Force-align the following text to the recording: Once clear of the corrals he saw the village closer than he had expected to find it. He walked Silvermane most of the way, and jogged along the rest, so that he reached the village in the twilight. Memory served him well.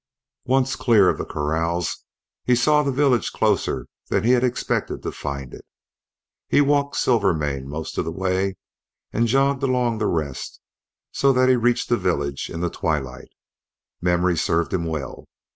Once 0.47 0.75
clear 0.75 1.09
of 1.09 1.19
the 1.19 1.25
corrals 1.25 2.05
he 2.43 2.55
saw 2.55 2.81
the 2.81 2.91
village 2.91 3.31
closer 3.31 3.85
than 4.09 4.23
he 4.23 4.31
had 4.31 4.43
expected 4.43 5.03
to 5.03 5.11
find 5.11 5.53
it. 5.53 5.63
He 6.47 6.59
walked 6.59 6.95
Silvermane 6.95 7.67
most 7.67 7.99
of 7.99 8.05
the 8.05 8.11
way, 8.11 8.55
and 9.13 9.27
jogged 9.27 9.61
along 9.61 9.99
the 9.99 10.07
rest, 10.07 10.59
so 11.11 11.31
that 11.33 11.49
he 11.49 11.55
reached 11.55 11.89
the 11.89 11.97
village 11.97 12.49
in 12.49 12.61
the 12.61 12.69
twilight. 12.71 13.29
Memory 14.01 14.37
served 14.37 14.73
him 14.73 14.85
well. 14.85 15.27